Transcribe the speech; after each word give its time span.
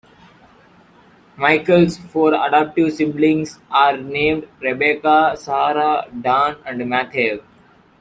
Michael's 1.37 1.95
four 1.95 2.33
adoptive 2.33 2.91
siblings 2.91 3.59
are 3.69 3.97
named 3.97 4.47
Rebecca, 4.59 5.35
Sara, 5.37 6.07
Dan, 6.23 6.55
and 6.65 6.89
Matthew. 6.89 7.43